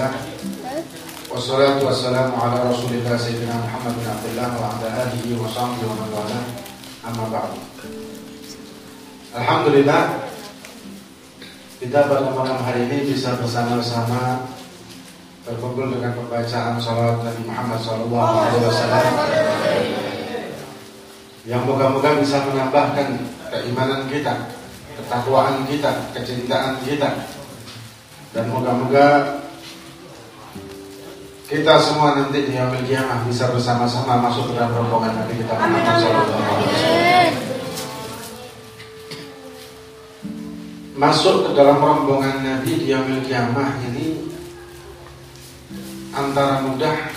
[0.00, 0.88] Bismillah.
[1.28, 6.08] Wassalatu wassalamu ala rasulillah Sayyidina Muhammad bin Abdullah Wa ala alihi wa sahbihi wa man
[6.08, 6.40] wala.
[7.04, 7.60] Amma ba'du.
[9.36, 10.24] Alhamdulillah
[11.84, 14.48] Kita pada malam hari ini bisa bersama-sama
[15.44, 19.06] Berkumpul dengan pembacaan salawat Nabi Muhammad Sallallahu Alaihi Wasallam.
[21.44, 23.20] Yang moga-moga bisa menambahkan
[23.52, 24.48] keimanan kita
[24.96, 27.20] Ketakwaan kita, kecintaan kita.
[28.32, 29.36] Dan moga-moga
[31.50, 35.82] kita semua nanti di yaumil kiamah bisa bersama-sama masuk ke dalam rombongan Nabi kita Muhammad
[35.98, 37.32] sallallahu alaihi wasallam.
[40.94, 44.30] Masuk ke dalam rombongan Nabi di yaumil kiamah ini
[46.14, 47.10] antara mudah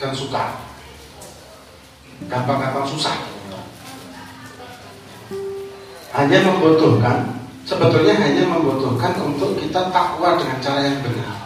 [0.00, 0.56] dan sukar.
[2.24, 3.20] Gampang-gampang susah.
[6.16, 7.36] Hanya membutuhkan
[7.68, 11.43] sebetulnya hanya membutuhkan untuk kita takwa dengan cara yang benar.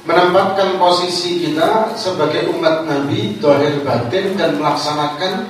[0.00, 5.44] Menempatkan posisi kita sebagai umat Nabi, dohir batin dan melaksanakan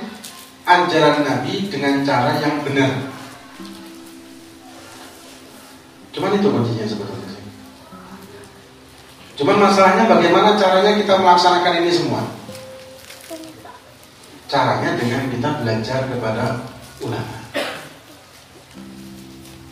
[0.67, 2.91] ajaran Nabi dengan cara yang benar.
[6.11, 7.21] Cuman itu kuncinya sebetulnya.
[9.39, 12.21] Cuman masalahnya bagaimana caranya kita melaksanakan ini semua.
[14.51, 16.59] Caranya dengan kita belajar kepada
[17.01, 17.40] ulama.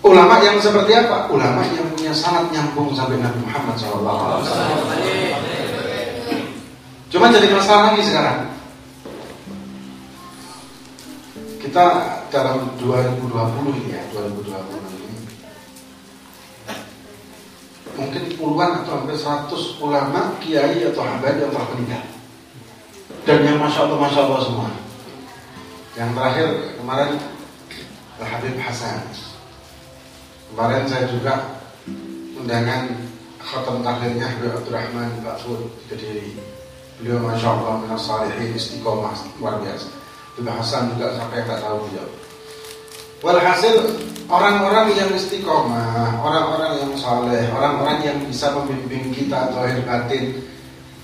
[0.10, 1.30] Ulama yang seperti apa?
[1.30, 4.42] Ulama yang punya sangat nyambung sampai Nabi Muhammad SAW.
[7.14, 8.50] Cuma jadi masalah lagi sekarang.
[11.62, 11.86] Kita
[12.34, 15.18] dalam 2020 ini ya, 2020 ini
[18.00, 22.04] mungkin puluhan atau hampir 100 ulama, kiai atau hamba yang telah meninggal.
[23.30, 24.70] Dan yang masya Allah, masya Allah semua.
[25.94, 26.48] Yang terakhir
[26.82, 27.14] kemarin
[28.18, 29.29] Habib Hasan
[30.50, 31.34] Kemarin saya juga
[32.34, 32.90] undangan
[33.38, 36.34] khatam tahlilnya Habib Abdurrahman Pak Fud Kediri.
[37.00, 39.88] Beliau Masya Allah minas salihin istiqomah luar biasa.
[40.36, 42.08] Habib Hasan juga sampai tak tahu beliau.
[43.20, 43.76] Walhasil
[44.32, 50.40] orang-orang yang istiqomah, orang-orang yang saleh, orang-orang yang bisa membimbing kita zahir batin,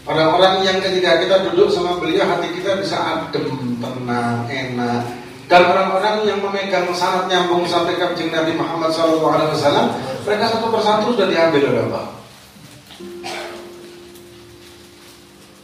[0.07, 5.03] orang-orang yang ketika kita duduk sama beliau hati kita bisa adem, tenang, enak,
[5.45, 9.93] dan orang-orang yang memegang sangat nyambung sampai ke Nabi Muhammad SAW,
[10.25, 12.05] mereka satu persatu sudah diambil oleh Allah.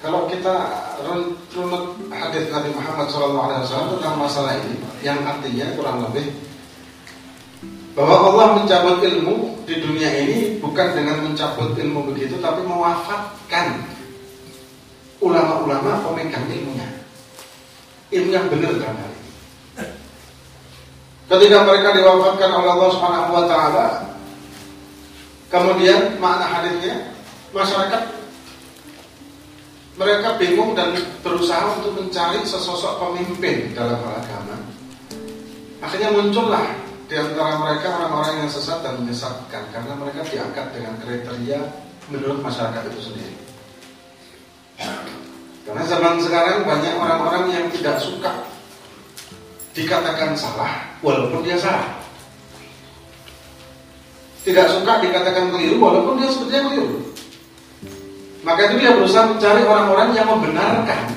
[0.02, 0.56] Kalau kita
[1.06, 6.30] runut hadis Nabi Muhammad SAW tentang masalah ini, yang artinya kurang lebih
[7.98, 13.82] bahwa Allah mencabut ilmu di dunia ini bukan dengan mencabut ilmu begitu, tapi mewafatkan
[15.22, 16.88] ulama-ulama pemegang ilmunya,
[18.14, 19.11] ilmu yang benar kan
[21.32, 23.88] Ketika mereka diwafatkan oleh Allah Subhanahu wa taala,
[25.48, 27.08] kemudian makna hadisnya
[27.56, 28.04] masyarakat
[29.96, 30.92] mereka bingung dan
[31.24, 34.60] berusaha untuk mencari sesosok pemimpin dalam hal agama.
[35.80, 36.68] Akhirnya muncullah
[37.08, 41.60] di antara mereka orang-orang yang sesat dan menyesatkan karena mereka diangkat dengan kriteria
[42.12, 43.36] menurut masyarakat itu sendiri.
[45.64, 48.36] Karena zaman sekarang banyak orang-orang yang tidak suka
[49.72, 52.02] dikatakan salah walaupun dia salah.
[54.42, 56.98] Tidak suka dikatakan keliru walaupun dia sebetulnya keliru.
[58.42, 61.14] Maka itu dia berusaha mencari orang-orang yang membenarkan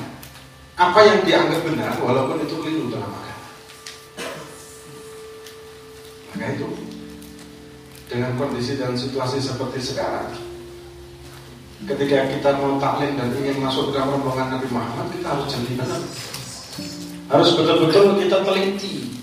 [0.77, 3.45] apa yang dianggap benar walaupun itu keliru dalam agama.
[6.35, 6.67] Maka itu
[8.05, 10.29] dengan kondisi dan situasi seperti sekarang
[11.89, 15.73] ketika kita mau taklim dan ingin masuk ke dalam rombongan Nabi Muhammad kita harus jeli
[17.25, 19.14] harus betul-betul kita teliti,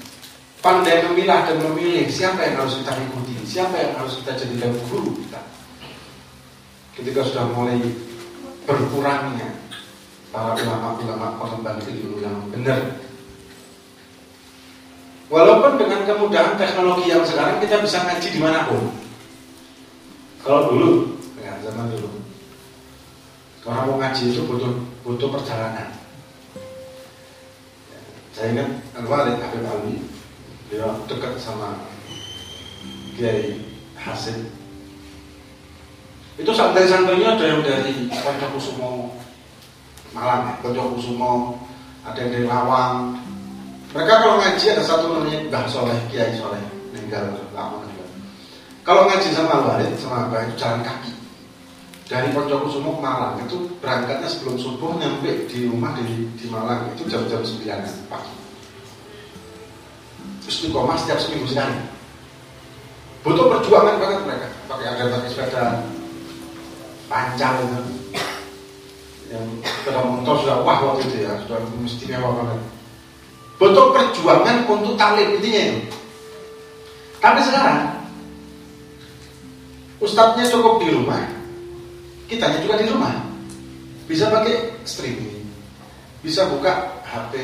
[0.63, 5.19] pandai memilah dan memilih siapa yang harus kita ikuti, siapa yang harus kita jadikan guru
[5.19, 5.43] kita.
[6.95, 7.83] Ketika sudah mulai
[8.63, 9.51] berkurangnya
[10.31, 12.79] para ulama-ulama pengemban ilmu yang benar.
[15.27, 18.93] Walaupun dengan kemudahan teknologi yang sekarang kita bisa ngaji di mana pun.
[20.45, 22.11] Kalau dulu, ya zaman dulu,
[23.67, 24.73] orang mau ngaji itu butuh
[25.03, 26.03] butuh perjalanan
[28.33, 29.95] saya ingat Al-Walid Habib Ali
[30.73, 31.77] dia dekat sama
[33.13, 33.61] Kiai
[34.01, 34.49] Hasim
[36.41, 39.13] itu santri-santrinya ada yang dari Poncokusumo
[40.17, 41.61] Malang ya, Poncokusumo
[42.09, 43.21] ada yang dari Lawang.
[43.93, 47.85] Mereka kalau ngaji ada satu namanya Mbah Soleh Kiai Soleh meninggal lama
[48.83, 51.13] kalau ngaji sama Al-Walid sama Mbah itu jalan kaki.
[52.09, 57.07] Dari Poncokusumo ke Malang itu berangkatnya sebelum subuh nyampe di rumah di, di Malang itu
[57.07, 57.63] jam-jam 9
[58.11, 58.42] pagi
[60.47, 61.77] istiqomah setiap seminggu sekali.
[63.23, 64.49] Butuh perjuangan banget mereka.
[64.67, 65.65] Pakai ada pakai sepeda.
[67.07, 67.81] Panjang itu.
[69.31, 72.61] Yang sepeda motor sudah wah waktu itu ya sudah istimewa banget.
[73.61, 75.81] Betul perjuangan untuk talim intinya itu.
[77.23, 77.81] Tapi sekarang
[80.03, 81.23] ustadznya cukup di rumah
[82.27, 83.15] kitanya juga di rumah.
[84.11, 85.43] Bisa pakai streaming
[86.23, 87.35] bisa buka HP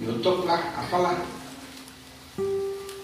[0.00, 1.12] YouTube lah apalah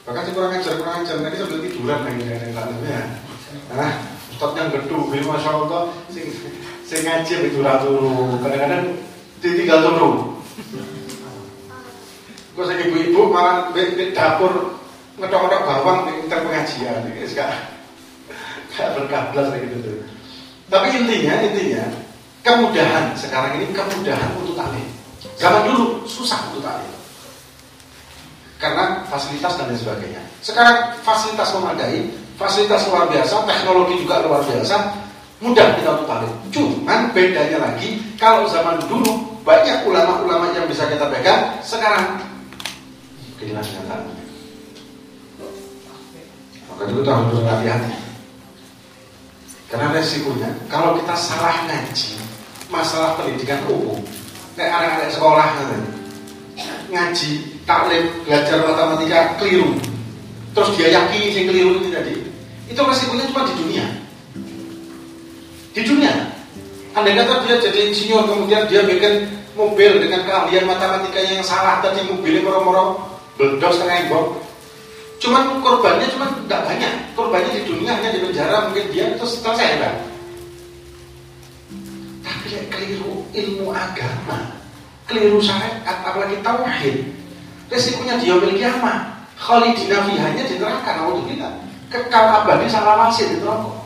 [0.08, 1.16] bahkan si kurang ajar kurang ajar.
[1.20, 3.02] Nanti sambil tiduran lagi dengan yang ya.
[3.76, 3.92] Nah
[4.32, 5.92] ustadz yang gedung ini masya allah.
[6.08, 6.24] Sing
[6.88, 8.40] sing ngaji itu turu.
[8.40, 8.82] Kadang-kadang
[9.44, 10.10] ditinggal turu.
[12.56, 14.80] Kok saya ibu-ibu malah di dapur
[15.20, 17.04] ngedok-ngedok bawang di inter pengajian.
[17.12, 17.62] Ini sekarang
[18.72, 19.96] kayak berkah belas kayak gitu tuh.
[20.72, 21.84] Tapi intinya intinya
[22.40, 23.12] kemudahan.
[23.12, 24.88] Sekarang ini kemudahan untuk talim
[25.38, 26.90] zaman dulu susah untuk talim
[28.58, 30.22] karena fasilitas dan lain sebagainya.
[30.42, 34.76] Sekarang fasilitas memadai, fasilitas luar biasa, teknologi juga luar biasa,
[35.38, 36.32] mudah kita untuk tarik.
[36.50, 42.18] Cuman bedanya lagi, kalau zaman dulu banyak ulama-ulama yang bisa kita pegang, sekarang
[43.38, 44.24] kehilangan kenyataannya.
[46.68, 47.94] Maka itu kita harus berhati-hati.
[49.68, 52.16] Karena resikonya, kalau kita salah ngaji,
[52.72, 54.00] masalah pendidikan umum,
[54.56, 55.97] kayak anak-anak sekolah nanti,
[56.88, 57.30] ngaji,
[57.68, 59.76] taklim, belajar matematika keliru.
[60.56, 62.14] Terus dia yakini yang keliru ini tadi.
[62.68, 63.86] Itu resikonya cuma di dunia.
[65.76, 66.12] Di dunia.
[66.96, 72.02] Andai kata dia jadi insinyur, kemudian dia bikin mobil dengan keahlian matematika yang salah tadi
[72.08, 72.98] mobilnya moro-moro
[73.38, 74.34] setengah bom.
[75.22, 76.92] Cuman korbannya cuma tidak banyak.
[77.14, 79.78] Korbannya di dunia hanya di penjara mungkin dia terus selesai.
[82.22, 84.57] Tapi kayak keliru ilmu agama
[85.08, 87.10] keliru syariat apalagi tauhid
[87.72, 89.08] resikonya dia memiliki kiamat
[89.40, 90.92] khalidina fihanya di neraka
[91.24, 91.48] kita
[91.88, 93.78] kekal abadi salah masih di neraka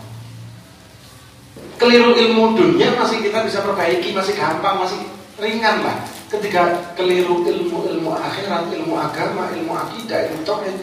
[1.82, 5.02] keliru ilmu dunia masih kita bisa perbaiki masih gampang masih
[5.42, 5.98] ringan lah.
[6.30, 10.78] Ketika keliru ilmu ilmu akhirat ilmu agama ilmu akidah ilmu tauhid.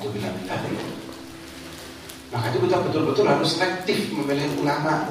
[0.00, 0.36] Bilang
[2.30, 5.08] maka itu kita betul-betul harus selektif memilih ulama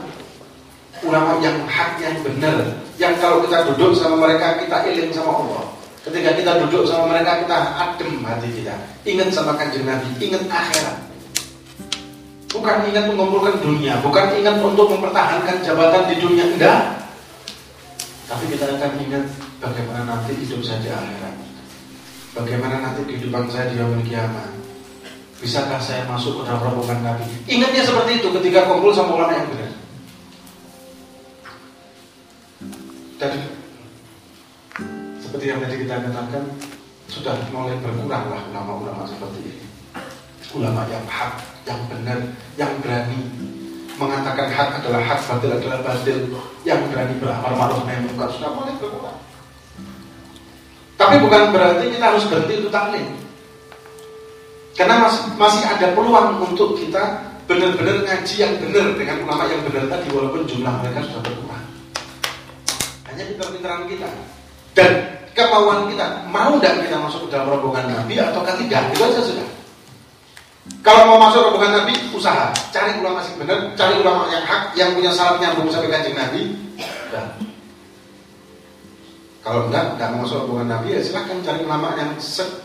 [1.03, 2.57] ulama yang hak yang benar.
[2.99, 5.63] Yang kalau kita duduk sama mereka kita ilim sama Allah.
[6.03, 8.75] Ketika kita duduk sama mereka kita adem hati kita.
[9.07, 10.97] Ingat sama kanjeng Nabi ingat akhirat.
[12.49, 16.81] Bukan ingat mengumpulkan dunia bukan ingat untuk mempertahankan jabatan di dunia enggak.
[18.25, 19.25] Tapi kita akan ingat
[19.61, 21.35] bagaimana nanti hidup saya di akhirat.
[22.35, 24.53] Bagaimana nanti kehidupan saya di yaumul kiamat.
[25.39, 27.25] Bisakah saya masuk ke dalam rombongan Nabi?
[27.47, 29.68] Ingatnya seperti itu ketika kumpul sama ulama yang benar
[33.19, 33.35] Dan
[35.19, 36.43] seperti yang tadi kita katakan
[37.11, 39.65] sudah mulai berkurang lah ulama-ulama seperti ini.
[40.55, 41.35] Ulama yang hak,
[41.67, 42.19] yang benar,
[42.55, 43.19] yang berani
[43.99, 46.31] mengatakan hak adalah hak, batil adalah batil,
[46.63, 49.19] yang berani beramar ma'ruf nahi munkar sudah mulai berkurang.
[50.95, 53.07] Tapi bukan berarti kita harus berhenti untuk taklim.
[54.79, 54.95] Karena
[55.35, 57.19] masih ada peluang untuk kita
[57.51, 61.48] benar-benar ngaji yang benar dengan ulama yang benar tadi walaupun jumlah mereka sudah berkurang
[63.19, 64.07] hanya pintar-pintaran kita.
[64.71, 64.91] Dan
[65.35, 68.95] kemauan kita mau tidak kita masuk ke dalam rombongan Nabi atau tidak?
[68.95, 69.47] Itu aja sudah.
[70.79, 72.55] Kalau mau masuk rombongan Nabi usaha.
[72.71, 76.55] Cari ulama yang benar cari ulama yang hak yang punya salat nyambung sampai kanjeng Nabi.
[77.11, 77.27] Dan
[79.43, 82.15] kalau enggak enggak mau masuk rombongan Nabi ya silahkan cari ulama yang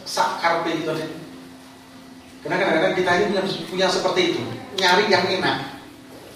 [0.06, 0.94] sakarpe itu
[2.44, 3.32] karena kadang-kadang kita ini
[3.66, 4.42] punya seperti itu.
[4.78, 5.66] Nyari yang enak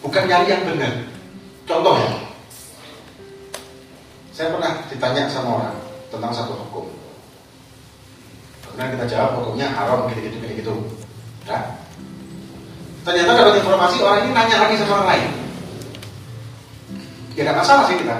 [0.02, 1.06] bukan nyari yang benar.
[1.68, 2.27] Contoh ya
[4.38, 5.74] saya pernah ditanya sama orang
[6.14, 6.86] tentang satu hukum.
[8.62, 10.74] Kemudian kita jawab hukumnya haram gitu-gitu gitu.
[11.42, 11.58] Ya.
[13.02, 15.30] Ternyata dapat informasi orang ini nanya lagi sama orang lain.
[17.34, 18.14] Ya masalah sih kita.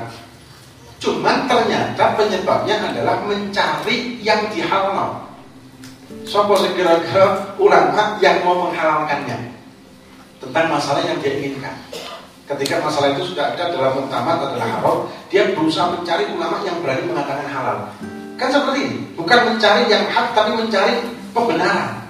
[0.99, 5.23] Cuman ternyata penyebabnya adalah mencari yang dihalalkan.
[6.27, 9.55] Sopo sekira-kira ulama yang mau menghalalkannya
[10.43, 11.79] tentang masalah yang dia inginkan.
[12.49, 17.05] Ketika masalah itu sudah ada dalam muktamad adalah haram, dia berusaha mencari ulama yang berani
[17.05, 17.93] mengatakan halal.
[18.40, 20.97] Kan seperti ini, bukan mencari yang hak tapi mencari
[21.37, 22.09] pembenaran.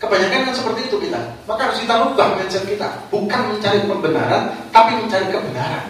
[0.00, 1.20] Kebanyakan kan seperti itu kita.
[1.44, 4.42] Maka harus kita ubah mindset kita, bukan mencari pembenaran
[4.72, 5.86] tapi mencari kebenaran.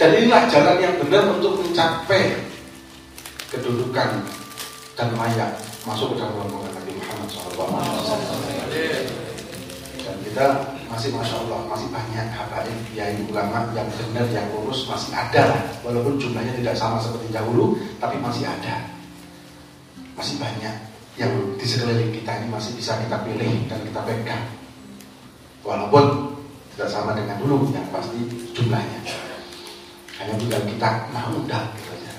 [0.00, 2.32] Dan inilah jalan yang benar untuk mencapai
[3.52, 4.24] kedudukan
[4.96, 5.52] dan layak
[5.84, 8.40] masuk ke dalam rombongan Nabi Muhammad SAW.
[10.00, 10.46] Dan kita
[10.98, 16.18] masih masya Allah masih banyak habaib kiai ulama yang benar yang lurus masih ada walaupun
[16.18, 18.82] jumlahnya tidak sama seperti dahulu tapi masih ada
[20.18, 20.88] masih banyak
[21.18, 24.46] yang di sekeliling kita ini masih bisa kita pilih dan kita pegang.
[25.66, 26.34] Walaupun
[26.72, 28.22] tidak sama dengan dulu yang pasti
[28.54, 29.02] jumlahnya.
[30.22, 32.14] Hanya tinggal kita mau undang gitu aja.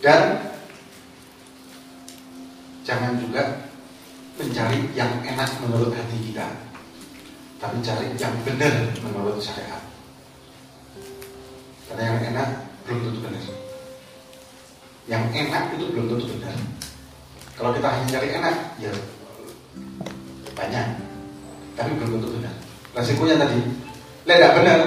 [0.00, 0.20] Dan
[2.88, 3.68] jangan juga
[4.40, 6.48] mencari yang enak menurut hati kita,
[7.62, 8.74] tapi cari yang benar
[9.06, 9.78] menurut syariat.
[11.86, 12.48] Karena yang enak
[12.82, 13.42] belum tentu benar.
[15.06, 16.58] Yang enak itu belum tentu benar.
[17.54, 18.90] Kalau kita hanya cari enak, ya
[20.58, 20.86] banyak,
[21.78, 22.54] tapi belum tentu benar.
[22.98, 23.62] Resikonya tadi,
[24.26, 24.80] tidak benar,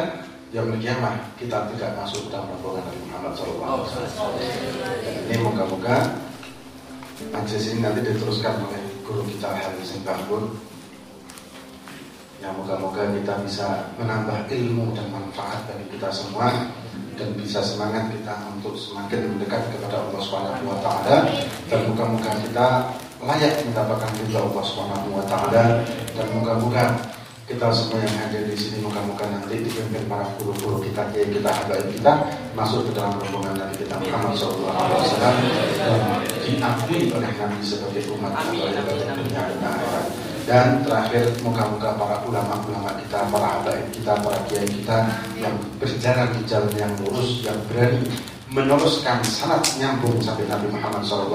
[0.51, 3.87] yang kiamat kita tidak masuk dalam rombongan Nabi Muhammad SAW.
[5.31, 6.19] Ini moga-moga
[7.31, 10.74] majelis ini nanti diteruskan oleh guru kita Haris Bahbun
[12.43, 16.51] yang moga-moga kita bisa menambah ilmu dan manfaat bagi kita semua
[17.15, 21.15] dan bisa semangat kita untuk semakin mendekat kepada Allah Subhanahu wa taala.
[21.71, 22.67] Dan moga-moga kita
[23.23, 25.63] layak mendapatkan ridha Allah Subhanahu wa taala.
[26.11, 26.83] Dan moga-moga
[27.45, 31.87] kita semua yang hadir di sini moga-moga nanti dipimpin para guru-guru kita, kiai kita, habaib
[31.93, 32.25] kita
[32.57, 34.65] masuk ke dalam rombongan Nabi kita Muhammad SAW
[35.13, 36.01] dan
[36.41, 38.81] diakui oleh Nabi sebagai umat pada
[39.13, 39.94] dunia dan.
[40.45, 44.97] Dan terakhir moga-moga para ulama-ulama kita, para habaib kita, para kiai kita
[45.41, 48.05] yang berjalan di jalan yang lurus, yang berani
[48.53, 51.33] meneruskan sanat nyambung sampai Nabi Muhammad SAW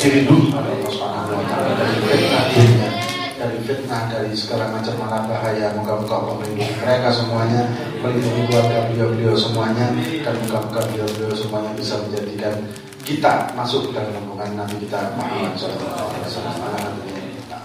[0.00, 5.72] dilindungi oleh Allah Subhanahu Wa Taala dari fitnah dari fitnah, dari segala macam malah bahaya.
[5.72, 7.62] Moga-moga Allah melindungi mereka semuanya,
[8.04, 9.86] melindungi keluarga beliau-beliau semuanya,
[10.20, 12.54] dan moga-moga beliau-beliau semuanya bisa menjadikan
[13.00, 17.19] kita masuk dalam rombongan Nabi kita Muhammad SAW.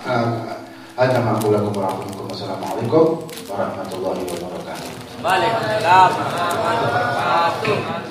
[0.06, 4.90] Ada ma'akulakum warahmatullahi Wassalamualaikum warahmatullahi wabarakatuh.
[5.26, 8.05] Waalaikumsalam warahmatullahi wabarakatuh.